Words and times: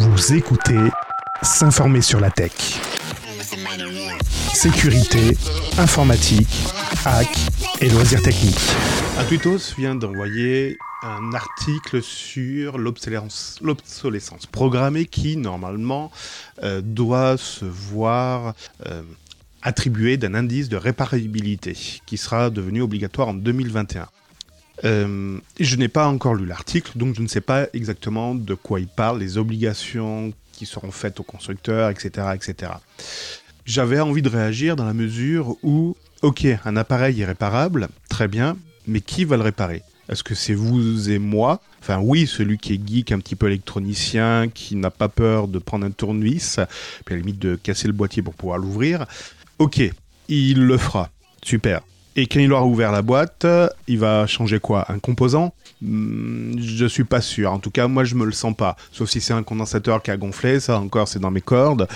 Vous 0.00 0.32
écoutez 0.32 0.78
S'informer 1.42 2.00
sur 2.00 2.20
la 2.20 2.30
tech. 2.30 2.52
Sécurité, 4.54 5.36
informatique, 5.76 6.48
hack 7.04 7.28
et 7.82 7.90
loisirs 7.90 8.22
techniques. 8.22 8.56
Un 9.18 9.24
tweetos 9.24 9.74
vient 9.76 9.94
d'envoyer 9.94 10.78
un 11.02 11.34
article 11.34 12.02
sur 12.02 12.78
l'obsolescence 12.78 14.46
programmée 14.50 15.04
qui, 15.04 15.36
normalement, 15.36 16.10
euh, 16.62 16.80
doit 16.82 17.36
se 17.36 17.66
voir 17.66 18.54
euh, 18.86 19.02
d'un 20.16 20.34
indice 20.34 20.70
de 20.70 20.78
réparabilité 20.78 21.76
qui 22.06 22.16
sera 22.16 22.48
devenu 22.48 22.80
obligatoire 22.80 23.28
en 23.28 23.34
2021. 23.34 24.08
Euh, 24.84 25.38
je 25.58 25.76
n'ai 25.76 25.88
pas 25.88 26.06
encore 26.06 26.34
lu 26.34 26.46
l'article, 26.46 26.96
donc 26.96 27.14
je 27.14 27.22
ne 27.22 27.28
sais 27.28 27.40
pas 27.40 27.66
exactement 27.72 28.34
de 28.34 28.54
quoi 28.54 28.80
il 28.80 28.88
parle, 28.88 29.20
les 29.20 29.38
obligations 29.38 30.32
qui 30.52 30.66
seront 30.66 30.90
faites 30.90 31.20
aux 31.20 31.24
constructeurs, 31.24 31.90
etc. 31.90 32.28
etc. 32.34 32.72
J'avais 33.64 34.00
envie 34.00 34.22
de 34.22 34.28
réagir 34.28 34.76
dans 34.76 34.84
la 34.84 34.94
mesure 34.94 35.56
où, 35.62 35.96
ok, 36.22 36.46
un 36.64 36.76
appareil 36.76 37.20
est 37.20 37.26
réparable, 37.26 37.88
très 38.08 38.28
bien, 38.28 38.56
mais 38.86 39.00
qui 39.00 39.24
va 39.24 39.36
le 39.36 39.42
réparer? 39.42 39.82
Est-ce 40.08 40.24
que 40.24 40.34
c'est 40.34 40.54
vous 40.54 41.08
et 41.08 41.20
moi? 41.20 41.60
Enfin 41.80 42.00
oui, 42.02 42.26
celui 42.26 42.58
qui 42.58 42.74
est 42.74 42.80
geek, 42.84 43.12
un 43.12 43.20
petit 43.20 43.36
peu 43.36 43.46
électronicien, 43.46 44.48
qui 44.52 44.74
n'a 44.74 44.90
pas 44.90 45.08
peur 45.08 45.46
de 45.46 45.58
prendre 45.58 45.86
un 45.86 45.92
tournevis, 45.92 46.58
puis 47.04 47.14
à 47.14 47.16
la 47.16 47.22
limite 47.22 47.38
de 47.38 47.54
casser 47.54 47.86
le 47.86 47.92
boîtier 47.92 48.22
pour 48.22 48.34
pouvoir 48.34 48.58
l'ouvrir. 48.58 49.06
Ok, 49.58 49.80
il 50.28 50.62
le 50.64 50.78
fera. 50.78 51.10
Super. 51.42 51.82
Et 52.20 52.26
quand 52.26 52.38
il 52.38 52.52
aura 52.52 52.66
ouvert 52.66 52.92
la 52.92 53.00
boîte, 53.00 53.46
il 53.88 53.98
va 53.98 54.26
changer 54.26 54.60
quoi? 54.60 54.84
Un 54.92 54.98
composant? 54.98 55.54
Hmm, 55.80 56.52
Je 56.58 56.84
suis 56.84 57.04
pas 57.04 57.22
sûr. 57.22 57.50
En 57.50 57.58
tout 57.58 57.70
cas, 57.70 57.88
moi, 57.88 58.04
je 58.04 58.14
me 58.14 58.26
le 58.26 58.32
sens 58.32 58.54
pas. 58.54 58.76
Sauf 58.92 59.08
si 59.08 59.22
c'est 59.22 59.32
un 59.32 59.42
condensateur 59.42 60.02
qui 60.02 60.10
a 60.10 60.18
gonflé, 60.18 60.60
ça 60.60 60.78
encore, 60.78 61.08
c'est 61.08 61.18
dans 61.18 61.30
mes 61.30 61.40
cordes. 61.40 61.88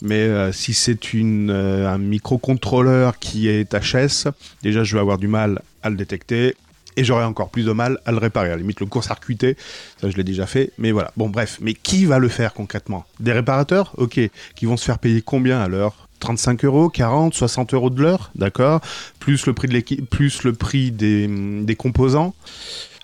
Mais 0.00 0.20
euh, 0.20 0.52
si 0.52 0.72
c'est 0.72 1.00
euh, 1.16 1.92
un 1.92 1.98
microcontrôleur 1.98 3.18
qui 3.18 3.48
est 3.48 3.74
HS, 3.74 4.28
déjà, 4.62 4.84
je 4.84 4.94
vais 4.94 5.00
avoir 5.00 5.18
du 5.18 5.26
mal 5.26 5.60
à 5.82 5.90
le 5.90 5.96
détecter. 5.96 6.54
Et 6.96 7.02
j'aurai 7.02 7.24
encore 7.24 7.48
plus 7.48 7.64
de 7.64 7.72
mal 7.72 7.98
à 8.04 8.12
le 8.12 8.18
réparer. 8.18 8.48
À 8.48 8.50
la 8.50 8.58
limite, 8.58 8.78
le 8.78 8.86
court-circuité, 8.86 9.56
ça 10.00 10.10
je 10.10 10.16
l'ai 10.16 10.22
déjà 10.22 10.46
fait. 10.46 10.70
Mais 10.78 10.92
voilà. 10.92 11.10
Bon, 11.16 11.28
bref. 11.28 11.58
Mais 11.60 11.74
qui 11.74 12.04
va 12.04 12.20
le 12.20 12.28
faire 12.28 12.54
concrètement? 12.54 13.04
Des 13.18 13.32
réparateurs? 13.32 13.94
Ok. 13.96 14.20
Qui 14.54 14.66
vont 14.66 14.76
se 14.76 14.84
faire 14.84 15.00
payer 15.00 15.22
combien 15.22 15.60
à 15.60 15.66
l'heure? 15.66 16.08
35 16.22 16.64
euros, 16.64 16.88
40, 16.88 17.34
60 17.34 17.74
euros 17.74 17.90
de 17.90 18.00
l'heure, 18.00 18.30
d'accord? 18.36 18.80
Plus 19.18 19.44
le 19.46 19.52
prix, 19.52 19.68
de 19.68 19.80
plus 20.04 20.44
le 20.44 20.52
prix 20.52 20.90
des, 20.90 21.28
des 21.28 21.76
composants 21.76 22.34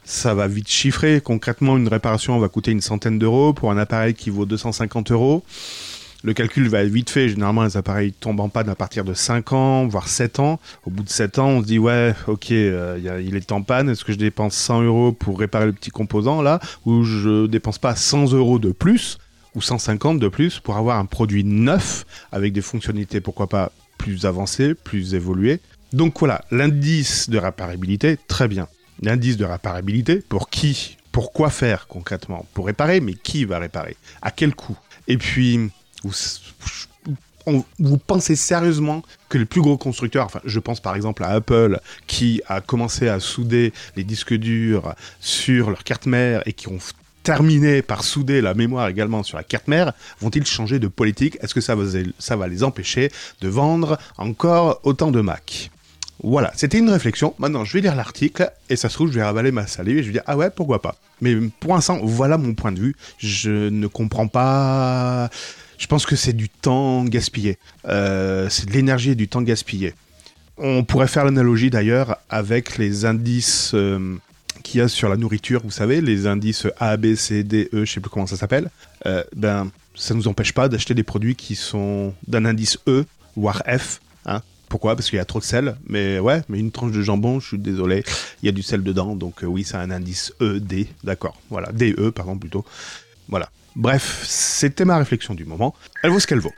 ça 0.04 0.32
va 0.32 0.46
vite 0.48 0.70
chiffrer. 0.70 1.20
Concrètement, 1.20 1.76
une 1.76 1.86
réparation 1.86 2.38
va 2.38 2.48
coûter 2.48 2.70
une 2.70 2.80
centaine 2.80 3.18
d'euros 3.18 3.52
pour 3.52 3.70
un 3.70 3.76
appareil 3.76 4.14
qui 4.14 4.30
vaut 4.30 4.46
250 4.46 5.12
euros. 5.12 5.44
Le 6.24 6.32
calcul 6.32 6.66
va 6.68 6.82
être 6.82 6.90
vite 6.90 7.10
fait. 7.10 7.28
Généralement, 7.28 7.62
les 7.62 7.76
appareils 7.76 8.12
tombent 8.12 8.40
en 8.40 8.48
panne 8.48 8.70
à 8.70 8.74
partir 8.74 9.04
de 9.04 9.12
5 9.12 9.52
ans, 9.52 9.86
voire 9.86 10.08
7 10.08 10.40
ans. 10.40 10.58
Au 10.86 10.90
bout 10.90 11.02
de 11.02 11.10
7 11.10 11.38
ans, 11.38 11.48
on 11.48 11.60
se 11.60 11.66
dit, 11.66 11.78
ouais, 11.78 12.14
ok, 12.26 12.50
euh, 12.52 13.20
il 13.22 13.36
est 13.36 13.52
en 13.52 13.62
panne. 13.62 13.90
Est-ce 13.90 14.02
que 14.04 14.12
je 14.12 14.18
dépense 14.18 14.54
100 14.54 14.82
euros 14.82 15.12
pour 15.12 15.38
réparer 15.38 15.66
le 15.66 15.74
petit 15.74 15.90
composant 15.90 16.40
là? 16.40 16.58
Ou 16.86 17.04
je 17.04 17.46
dépense 17.46 17.78
pas 17.78 17.94
100 17.94 18.32
euros 18.32 18.58
de 18.58 18.72
plus 18.72 19.18
ou 19.54 19.62
150 19.62 20.18
de 20.18 20.28
plus 20.28 20.60
pour 20.60 20.76
avoir 20.76 20.98
un 20.98 21.04
produit 21.04 21.44
neuf 21.44 22.04
avec 22.32 22.52
des 22.52 22.62
fonctionnalités, 22.62 23.20
pourquoi 23.20 23.48
pas, 23.48 23.72
plus 23.96 24.26
avancées, 24.26 24.74
plus 24.74 25.14
évoluées. 25.14 25.60
Donc 25.92 26.18
voilà, 26.18 26.44
l'indice 26.50 27.30
de 27.30 27.38
réparabilité, 27.38 28.18
très 28.28 28.48
bien. 28.48 28.68
L'indice 29.02 29.36
de 29.36 29.44
réparabilité, 29.44 30.16
pour 30.16 30.50
qui 30.50 30.96
Pour 31.12 31.32
faire 31.50 31.86
concrètement? 31.88 32.46
Pour 32.54 32.66
réparer, 32.66 33.00
mais 33.00 33.14
qui 33.14 33.44
va 33.44 33.58
réparer? 33.58 33.96
À 34.22 34.30
quel 34.30 34.54
coût? 34.54 34.76
Et 35.06 35.16
puis, 35.16 35.70
vous, 36.04 36.12
vous 37.78 37.98
pensez 37.98 38.36
sérieusement 38.36 39.02
que 39.28 39.38
les 39.38 39.44
plus 39.44 39.60
gros 39.60 39.78
constructeurs, 39.78 40.26
enfin 40.26 40.40
je 40.44 40.60
pense 40.60 40.80
par 40.80 40.94
exemple 40.96 41.24
à 41.24 41.28
Apple 41.28 41.80
qui 42.06 42.42
a 42.46 42.60
commencé 42.60 43.08
à 43.08 43.20
souder 43.20 43.72
les 43.96 44.04
disques 44.04 44.34
durs 44.34 44.94
sur 45.20 45.70
leur 45.70 45.84
carte 45.84 46.06
mère 46.06 46.42
et 46.46 46.52
qui 46.52 46.68
ont 46.68 46.78
terminer 47.28 47.82
par 47.82 48.04
souder 48.04 48.40
la 48.40 48.54
mémoire 48.54 48.88
également 48.88 49.22
sur 49.22 49.36
la 49.36 49.44
carte 49.44 49.68
mère, 49.68 49.92
vont-ils 50.18 50.46
changer 50.46 50.78
de 50.78 50.88
politique? 50.88 51.36
Est-ce 51.42 51.54
que 51.54 51.60
ça 51.60 51.74
va, 51.74 52.48
les 52.48 52.64
empêcher 52.64 53.10
de 53.42 53.48
vendre 53.48 53.98
encore 54.16 54.80
autant 54.82 55.10
de 55.10 55.20
Mac? 55.20 55.70
Voilà, 56.22 56.50
c'était 56.56 56.78
une 56.78 56.88
réflexion. 56.88 57.34
Maintenant, 57.38 57.66
je 57.66 57.74
vais 57.74 57.82
lire 57.82 57.94
l'article 57.94 58.50
et 58.70 58.76
ça 58.76 58.88
se 58.88 58.94
trouve, 58.94 59.10
je 59.10 59.16
vais 59.16 59.22
ravaler 59.22 59.52
ma 59.52 59.66
salive 59.66 59.98
et 59.98 60.02
je 60.02 60.06
vais 60.06 60.14
dire 60.14 60.22
ah 60.26 60.38
ouais, 60.38 60.48
pourquoi 60.48 60.80
pas? 60.80 60.96
Mais 61.20 61.36
pour 61.60 61.74
l'instant, 61.74 62.00
voilà 62.02 62.38
mon 62.38 62.54
point 62.54 62.72
de 62.72 62.80
vue. 62.80 62.96
Je 63.18 63.68
ne 63.68 63.86
comprends 63.88 64.26
pas. 64.26 65.28
Je 65.76 65.86
pense 65.86 66.06
que 66.06 66.16
c'est 66.16 66.32
du 66.32 66.48
temps 66.48 67.04
gaspillé. 67.04 67.58
Euh, 67.86 68.48
c'est 68.48 68.66
de 68.70 68.72
l'énergie 68.72 69.10
et 69.10 69.16
du 69.16 69.28
temps 69.28 69.42
gaspillé. 69.42 69.92
On 70.56 70.82
pourrait 70.82 71.08
faire 71.08 71.26
l'analogie 71.26 71.68
d'ailleurs 71.68 72.16
avec 72.30 72.78
les 72.78 73.04
indices 73.04 73.72
euh, 73.74 74.16
qu'il 74.68 74.80
y 74.80 74.82
a 74.82 74.88
sur 74.88 75.08
la 75.08 75.16
nourriture, 75.16 75.62
vous 75.64 75.70
savez, 75.70 76.00
les 76.00 76.26
indices 76.26 76.66
A, 76.78 76.96
B, 76.96 77.14
C, 77.14 77.42
D, 77.42 77.70
E, 77.72 77.86
je 77.86 77.92
sais 77.92 78.00
plus 78.00 78.10
comment 78.10 78.26
ça 78.26 78.36
s'appelle, 78.36 78.70
euh, 79.06 79.24
ben, 79.34 79.70
ça 79.94 80.14
nous 80.14 80.28
empêche 80.28 80.52
pas 80.52 80.68
d'acheter 80.68 80.94
des 80.94 81.02
produits 81.02 81.36
qui 81.36 81.54
sont 81.54 82.14
d'un 82.26 82.44
indice 82.44 82.78
E, 82.86 83.06
voire 83.34 83.62
F. 83.66 84.00
Hein. 84.26 84.42
Pourquoi? 84.68 84.94
Parce 84.94 85.08
qu'il 85.08 85.16
y 85.16 85.20
a 85.20 85.24
trop 85.24 85.38
de 85.38 85.44
sel. 85.44 85.76
Mais 85.88 86.18
ouais, 86.18 86.42
mais 86.50 86.58
une 86.58 86.70
tranche 86.70 86.92
de 86.92 87.00
jambon, 87.00 87.40
je 87.40 87.48
suis 87.48 87.58
désolé, 87.58 88.04
il 88.42 88.46
y 88.46 88.48
a 88.50 88.52
du 88.52 88.62
sel 88.62 88.82
dedans, 88.82 89.16
donc 89.16 89.42
euh, 89.42 89.46
oui, 89.46 89.64
c'est 89.64 89.76
un 89.76 89.90
indice 89.90 90.34
E, 90.42 90.60
D, 90.60 90.86
d'accord. 91.02 91.40
Voilà, 91.48 91.72
DE, 91.72 92.10
pardon, 92.10 92.36
plutôt. 92.36 92.64
Voilà. 93.28 93.48
Bref, 93.74 94.22
c'était 94.26 94.84
ma 94.84 94.98
réflexion 94.98 95.34
du 95.34 95.46
moment. 95.46 95.74
Elle 96.02 96.10
vaut 96.10 96.20
ce 96.20 96.26
qu'elle 96.26 96.40
vaut. 96.40 96.54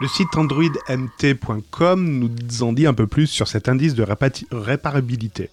Le 0.00 0.08
site 0.08 0.34
androidmt.com 0.34 2.18
nous 2.18 2.62
en 2.62 2.72
dit 2.72 2.86
un 2.86 2.94
peu 2.94 3.06
plus 3.06 3.26
sur 3.26 3.48
cet 3.48 3.68
indice 3.68 3.94
de 3.94 4.06
réparabilité. 4.52 5.50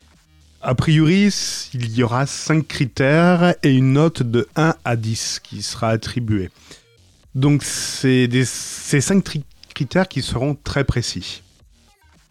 A 0.65 0.75
priori, 0.75 1.27
il 1.73 1.93
y 1.93 2.03
aura 2.03 2.25
5 2.25 2.65
critères 2.65 3.53
et 3.63 3.73
une 3.75 3.91
note 3.93 4.23
de 4.23 4.47
1 4.55 4.75
à 4.85 4.95
10 4.95 5.41
qui 5.43 5.61
sera 5.61 5.89
attribuée. 5.89 6.49
Donc 7.35 7.63
c'est 7.63 8.29
ces 8.45 9.01
5 9.01 9.41
critères 9.75 10.07
qui 10.07 10.21
seront 10.21 10.55
très 10.55 10.85
précis. 10.85 11.43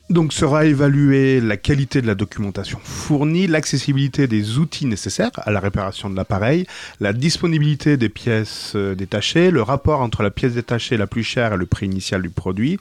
Donc 0.08 0.32
sera 0.32 0.64
évaluée 0.64 1.40
la 1.42 1.58
qualité 1.58 2.00
de 2.00 2.06
la 2.06 2.14
documentation 2.14 2.78
fournie, 2.82 3.46
l'accessibilité 3.46 4.26
des 4.26 4.58
outils 4.58 4.86
nécessaires 4.86 5.30
à 5.36 5.50
la 5.50 5.60
réparation 5.60 6.08
de 6.08 6.16
l'appareil, 6.16 6.66
la 7.00 7.12
disponibilité 7.12 7.98
des 7.98 8.08
pièces 8.08 8.72
euh, 8.76 8.94
détachées, 8.94 9.50
le 9.50 9.62
rapport 9.62 10.00
entre 10.00 10.22
la 10.22 10.30
pièce 10.30 10.54
détachée 10.54 10.96
la 10.96 11.06
plus 11.06 11.22
chère 11.22 11.52
et 11.52 11.56
le 11.56 11.66
prix 11.66 11.86
initial 11.86 12.22
du 12.22 12.30
produit, 12.30 12.78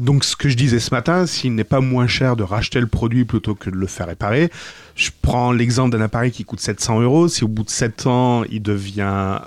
donc 0.00 0.24
ce 0.24 0.34
que 0.34 0.48
je 0.48 0.56
disais 0.56 0.80
ce 0.80 0.92
matin, 0.92 1.26
s'il 1.26 1.54
n'est 1.54 1.62
pas 1.62 1.80
moins 1.80 2.06
cher 2.06 2.34
de 2.34 2.42
racheter 2.42 2.80
le 2.80 2.86
produit 2.86 3.26
plutôt 3.26 3.54
que 3.54 3.68
de 3.68 3.76
le 3.76 3.86
faire 3.86 4.06
réparer, 4.06 4.50
je 4.96 5.10
prends 5.20 5.52
l'exemple 5.52 5.90
d'un 5.96 6.02
appareil 6.02 6.30
qui 6.30 6.44
coûte 6.44 6.60
700 6.60 7.00
euros. 7.02 7.28
Si 7.28 7.44
au 7.44 7.48
bout 7.48 7.64
de 7.64 7.70
7 7.70 8.06
ans, 8.06 8.42
il 8.50 8.62
devient 8.62 9.38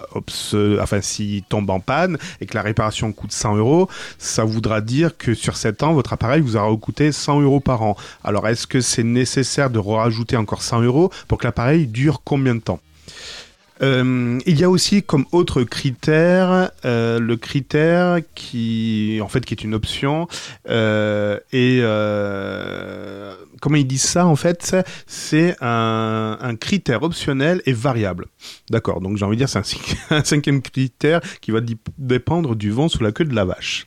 enfin 0.80 1.02
s'il 1.02 1.44
tombe 1.44 1.70
en 1.72 1.80
panne 1.80 2.18
et 2.40 2.46
que 2.46 2.56
la 2.56 2.62
réparation 2.62 3.12
coûte 3.12 3.32
100 3.32 3.58
euros, 3.58 3.90
ça 4.20 4.44
voudra 4.44 4.82
dire 4.82 5.18
que 5.18 5.34
sur 5.34 5.58
7 5.58 5.82
ans, 5.84 5.94
votre 5.94 6.14
appareil 6.14 6.42
vous 6.42 6.56
aura 6.56 6.76
coûté 6.78 7.12
100 7.12 7.42
euros 7.42 7.60
par 7.60 7.82
an. 7.82 7.98
Alors 8.24 8.48
est-ce 8.48 8.68
que 8.68 8.80
c'est 8.80 9.04
nécessaire 9.04 9.72
de 9.72 9.80
rajouter 9.80 10.38
encore 10.38 10.62
100 10.62 10.82
euros 10.82 11.12
pour 11.28 11.40
que 11.40 11.48
l'appareil 11.48 11.88
dure 11.88 12.22
combien 12.24 12.54
de 12.54 12.62
temps? 12.62 12.80
Euh, 13.84 14.40
il 14.46 14.60
y 14.60 14.64
a 14.64 14.70
aussi 14.70 15.04
comme 15.04 15.26
autre 15.32 15.64
critère 15.64 16.72
euh, 16.86 17.20
le 17.20 17.36
critère 17.36 18.20
qui 18.34 19.20
en 19.22 19.28
fait 19.28 19.46
qui 19.46 19.54
est 19.54 19.64
une 19.64 19.76
option 19.76 20.28
euh, 20.70 21.38
et 21.52 21.82
comment 23.62 23.76
ils 23.76 23.88
disent 23.88 24.04
ça 24.04 24.26
en 24.26 24.36
fait? 24.36 24.76
C'est 25.06 25.56
un, 25.62 26.56
critère 26.60 27.04
optionnel 27.04 27.62
et 27.66 27.74
variable. 27.74 28.28
D'accord 28.70 29.02
donc 29.02 29.18
j'ai 29.18 29.26
envie 29.26 29.36
de 29.36 29.46
dire 29.46 29.50
c'est 29.50 29.60
un, 30.10 30.24
cinquième 30.24 30.62
critère 30.62 31.20
qui 31.42 31.52
va 31.52 31.60
dépendre 31.98 32.56
du 32.56 32.72
vent 32.72 32.88
sous 32.88 33.04
la 33.04 33.12
queue 33.12 33.26
de 33.26 33.36
la 33.36 33.46
vache 33.46 33.86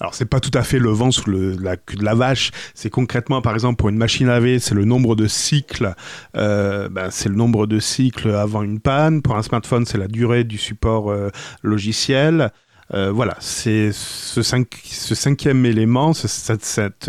alors 0.00 0.14
c'est 0.14 0.24
pas 0.24 0.40
tout 0.40 0.50
à 0.54 0.62
fait 0.62 0.78
le 0.78 0.90
vent 0.90 1.10
sous 1.10 1.28
le, 1.30 1.56
la 1.56 1.76
queue 1.76 1.96
de 1.96 2.04
la 2.04 2.14
vache, 2.14 2.50
c'est 2.74 2.90
concrètement 2.90 3.42
par 3.42 3.54
exemple 3.54 3.76
pour 3.76 3.90
une 3.90 3.98
machine 3.98 4.28
à 4.28 4.32
laver, 4.32 4.58
c'est 4.58 4.74
le 4.74 4.84
nombre 4.84 5.14
de 5.14 5.26
cycles, 5.26 5.94
euh, 6.36 6.88
ben, 6.88 7.10
c'est 7.10 7.28
le 7.28 7.34
nombre 7.34 7.66
de 7.66 7.78
cycles 7.78 8.30
avant 8.30 8.62
une 8.62 8.80
panne. 8.80 9.22
Pour 9.22 9.36
un 9.36 9.42
smartphone, 9.42 9.84
c'est 9.84 9.98
la 9.98 10.08
durée 10.08 10.44
du 10.44 10.58
support 10.58 11.10
euh, 11.10 11.30
logiciel. 11.62 12.50
Euh, 12.92 13.12
voilà, 13.12 13.36
c'est 13.38 13.90
ce, 13.92 14.42
ce, 14.42 15.14
cinquième 15.14 15.64
élément, 15.64 16.12
ce, 16.12 16.26
cette, 16.26 16.64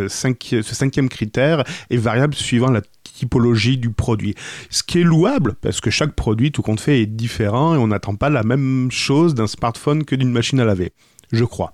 ce 0.07 0.75
cinquième 0.75 1.09
critère 1.09 1.63
est 1.89 1.97
variable 1.97 2.35
suivant 2.35 2.69
la 2.69 2.81
typologie 3.03 3.77
du 3.77 3.89
produit. 3.89 4.35
Ce 4.69 4.83
qui 4.83 4.99
est 4.99 5.03
louable, 5.03 5.55
parce 5.61 5.81
que 5.81 5.89
chaque 5.89 6.13
produit, 6.13 6.51
tout 6.51 6.61
compte 6.61 6.81
fait, 6.81 7.01
est 7.01 7.07
différent 7.07 7.73
et 7.73 7.77
on 7.77 7.87
n'attend 7.87 8.15
pas 8.15 8.29
la 8.29 8.43
même 8.43 8.91
chose 8.91 9.33
d'un 9.33 9.47
smartphone 9.47 10.03
que 10.03 10.15
d'une 10.15 10.31
machine 10.31 10.59
à 10.59 10.65
laver, 10.65 10.91
je 11.31 11.45
crois. 11.45 11.73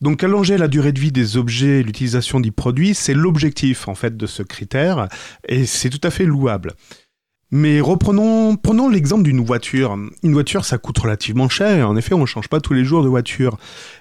Donc 0.00 0.22
allonger 0.22 0.58
la 0.58 0.68
durée 0.68 0.92
de 0.92 1.00
vie 1.00 1.12
des 1.12 1.36
objets 1.36 1.80
et 1.80 1.82
l'utilisation 1.82 2.40
des 2.40 2.50
produits, 2.50 2.94
c'est 2.94 3.14
l'objectif 3.14 3.88
en 3.88 3.94
fait 3.94 4.16
de 4.16 4.26
ce 4.26 4.42
critère 4.42 5.08
et 5.48 5.66
c'est 5.66 5.90
tout 5.90 6.00
à 6.06 6.10
fait 6.10 6.26
louable. 6.26 6.72
Mais 7.56 7.80
reprenons, 7.80 8.56
prenons 8.56 8.88
l'exemple 8.88 9.22
d'une 9.22 9.44
voiture. 9.44 9.96
Une 10.24 10.32
voiture, 10.32 10.64
ça 10.64 10.76
coûte 10.76 10.98
relativement 10.98 11.48
cher, 11.48 11.76
et 11.76 11.82
en 11.84 11.96
effet, 11.96 12.12
on 12.12 12.22
ne 12.22 12.26
change 12.26 12.48
pas 12.48 12.60
tous 12.60 12.72
les 12.72 12.84
jours 12.84 13.04
de 13.04 13.08
voiture. 13.08 13.58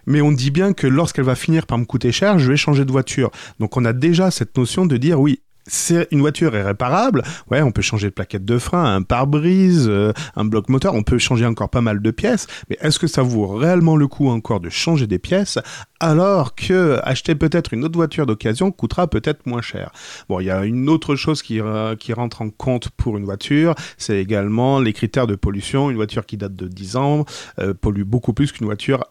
Mais 0.07 0.21
on 0.21 0.31
dit 0.31 0.49
bien 0.49 0.73
que 0.73 0.87
lorsqu'elle 0.87 1.25
va 1.25 1.35
finir 1.35 1.67
par 1.67 1.77
me 1.77 1.85
coûter 1.85 2.11
cher, 2.11 2.39
je 2.39 2.49
vais 2.49 2.57
changer 2.57 2.83
de 2.83 2.91
voiture. 2.91 3.29
Donc 3.59 3.77
on 3.77 3.85
a 3.85 3.93
déjà 3.93 4.31
cette 4.31 4.57
notion 4.57 4.87
de 4.87 4.97
dire 4.97 5.19
oui, 5.19 5.43
c'est 5.65 6.07
une 6.11 6.19
voiture 6.19 6.55
est 6.55 6.63
réparable. 6.63 7.23
Ouais, 7.49 7.61
on 7.61 7.71
peut 7.71 7.81
changer 7.81 8.07
de 8.07 8.13
plaquette 8.13 8.45
de 8.45 8.57
frein, 8.57 8.95
un 8.95 9.01
pare-brise, 9.01 9.87
euh, 9.87 10.11
un 10.35 10.45
bloc 10.45 10.69
moteur. 10.69 10.93
On 10.93 11.03
peut 11.03 11.17
changer 11.17 11.45
encore 11.45 11.69
pas 11.69 11.81
mal 11.81 12.01
de 12.01 12.11
pièces. 12.11 12.47
Mais 12.69 12.77
est-ce 12.81 12.99
que 12.99 13.07
ça 13.07 13.21
vaut 13.21 13.47
réellement 13.47 13.95
le 13.95 14.07
coup 14.07 14.29
encore 14.29 14.59
de 14.59 14.69
changer 14.69 15.07
des 15.07 15.19
pièces 15.19 15.59
alors 15.99 16.53
que 16.55 16.99
acheter 17.03 17.33
peut-être 17.33 17.73
une 17.73 17.85
autre 17.85 17.95
voiture 17.95 18.25
d'occasion 18.25 18.71
coûtera 18.71 19.07
peut-être 19.07 19.45
moins 19.45 19.61
cher? 19.61 19.91
Bon, 20.27 20.41
il 20.41 20.45
y 20.45 20.51
a 20.51 20.65
une 20.65 20.89
autre 20.89 21.15
chose 21.15 21.41
qui, 21.41 21.61
euh, 21.61 21.95
rentre 22.13 22.41
en 22.41 22.49
compte 22.49 22.89
pour 22.89 23.17
une 23.17 23.23
voiture, 23.23 23.73
c'est 23.97 24.17
également 24.17 24.79
les 24.79 24.93
critères 24.93 25.25
de 25.25 25.35
pollution. 25.35 25.89
Une 25.89 25.95
voiture 25.95 26.25
qui 26.25 26.37
date 26.37 26.55
de 26.55 26.67
10 26.67 26.97
ans 26.97 27.25
euh, 27.59 27.73
pollue 27.73 28.03
beaucoup 28.03 28.33
plus 28.33 28.51
qu'une 28.51 28.65
voiture 28.65 29.05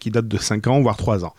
qui 0.00 0.10
date 0.10 0.26
de 0.26 0.36
5 0.36 0.66
ans, 0.66 0.80
voire 0.80 0.96
3 0.96 1.24
ans. 1.24 1.32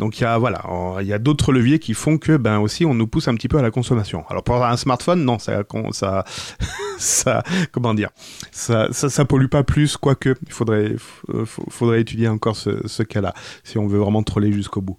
Donc 0.00 0.18
il 0.18 0.22
y 0.22 0.26
a, 0.26 0.36
voilà, 0.38 0.64
il 1.00 1.06
y 1.06 1.12
a 1.12 1.20
d'autres 1.20 1.52
leviers 1.52 1.78
qui 1.78 1.94
font 1.94 2.18
que, 2.18 2.36
ben 2.36 2.58
aussi, 2.58 2.84
on 2.84 2.94
nous 2.94 3.06
pousse 3.06 3.28
un 3.28 3.34
petit 3.36 3.46
peu 3.46 3.58
à 3.58 3.62
la 3.62 3.70
consommation. 3.70 3.99
Alors 4.28 4.42
pour 4.42 4.64
un 4.64 4.76
smartphone, 4.76 5.24
non, 5.24 5.38
ça, 5.38 5.64
comment 7.72 7.94
dire, 7.94 8.10
ça, 8.52 8.88
pollue 9.28 9.46
pas 9.46 9.62
plus, 9.62 9.96
quoique, 9.96 10.34
il 10.46 10.52
faudrait, 10.52 10.94
faudrait 11.68 12.00
étudier 12.00 12.28
encore 12.28 12.56
ce, 12.56 13.02
cas-là, 13.02 13.34
si 13.64 13.78
on 13.78 13.86
veut 13.86 13.98
vraiment 13.98 14.22
trop 14.22 14.40
jusqu'au 14.40 14.80
bout. 14.80 14.96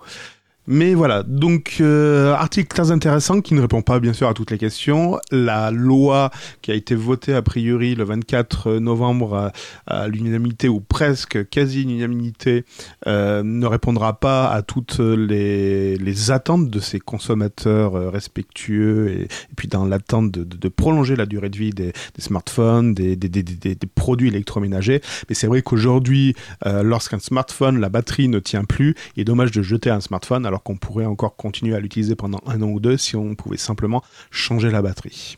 Mais 0.73 0.93
voilà, 0.93 1.23
donc 1.23 1.79
euh, 1.81 2.31
article 2.31 2.69
très 2.69 2.91
intéressant 2.91 3.41
qui 3.41 3.55
ne 3.55 3.59
répond 3.59 3.81
pas 3.81 3.99
bien 3.99 4.13
sûr 4.13 4.29
à 4.29 4.33
toutes 4.33 4.51
les 4.51 4.57
questions. 4.57 5.19
La 5.29 5.69
loi 5.69 6.31
qui 6.61 6.71
a 6.71 6.75
été 6.75 6.95
votée 6.95 7.33
a 7.33 7.41
priori 7.41 7.93
le 7.93 8.05
24 8.05 8.75
novembre 8.75 9.51
à, 9.85 10.07
l'unanimité 10.07 10.69
ou 10.69 10.79
presque 10.79 11.49
quasi 11.49 11.81
unanimité 11.81 12.63
euh, 13.05 13.43
ne 13.43 13.65
répondra 13.65 14.17
pas 14.21 14.47
à 14.47 14.61
toutes 14.61 14.99
les, 14.99 16.31
attentes 16.31 16.69
de 16.69 16.79
ces 16.79 17.01
consommateurs 17.01 17.95
euh, 17.95 18.09
respectueux 18.09 19.09
et, 19.09 19.27
puis 19.57 19.67
dans 19.67 19.83
l'attente 19.83 20.31
de, 20.31 20.69
prolonger 20.69 21.17
la 21.17 21.25
durée 21.25 21.49
de 21.49 21.57
vie 21.57 21.71
des, 21.71 21.91
smartphones, 22.17 22.93
des, 22.93 23.17
des, 23.17 23.75
produits 23.93 24.29
électroménagers. 24.29 25.01
Mais 25.27 25.35
c'est 25.35 25.47
vrai 25.47 25.63
qu'aujourd'hui, 25.63 26.33
lorsqu'un 26.63 27.19
smartphone, 27.19 27.77
la 27.81 27.89
batterie 27.89 28.29
ne 28.29 28.39
tient 28.39 28.63
plus, 28.63 28.95
il 29.17 29.21
est 29.21 29.25
dommage 29.25 29.51
de 29.51 29.61
jeter 29.61 29.89
un 29.89 29.99
smartphone 29.99 30.45
qu'on 30.63 30.77
pourrait 30.77 31.05
encore 31.05 31.35
continuer 31.35 31.75
à 31.75 31.79
l'utiliser 31.79 32.15
pendant 32.15 32.39
un 32.45 32.61
an 32.61 32.67
ou 32.67 32.79
deux 32.79 32.97
si 32.97 33.15
on 33.15 33.35
pouvait 33.35 33.57
simplement 33.57 34.03
changer 34.29 34.71
la 34.71 34.81
batterie. 34.81 35.37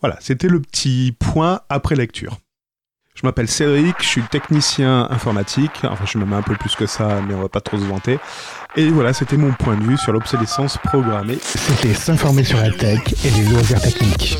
Voilà, 0.00 0.16
c'était 0.20 0.48
le 0.48 0.60
petit 0.60 1.16
point 1.18 1.60
après 1.68 1.96
lecture. 1.96 2.38
Je 3.14 3.26
m'appelle 3.26 3.48
Cédric, 3.48 3.96
je 3.98 4.06
suis 4.06 4.22
technicien 4.22 5.08
informatique, 5.10 5.72
enfin 5.82 6.04
je 6.04 6.10
suis 6.10 6.18
même 6.20 6.32
un 6.32 6.42
peu 6.42 6.54
plus 6.54 6.76
que 6.76 6.86
ça, 6.86 7.20
mais 7.26 7.34
on 7.34 7.40
va 7.40 7.48
pas 7.48 7.60
trop 7.60 7.76
se 7.76 7.84
vanter. 7.84 8.20
Et 8.76 8.90
voilà, 8.90 9.12
c'était 9.12 9.36
mon 9.36 9.50
point 9.52 9.76
de 9.76 9.82
vue 9.82 9.98
sur 9.98 10.12
l'obsolescence 10.12 10.78
programmée. 10.84 11.38
C'était 11.42 11.94
s'informer 11.94 12.44
sur 12.44 12.58
la 12.58 12.70
tech 12.70 13.00
et 13.24 13.30
les 13.30 13.48
loisirs 13.48 13.80
techniques. 13.80 14.38